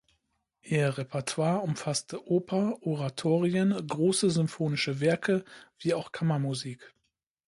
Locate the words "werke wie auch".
4.99-6.11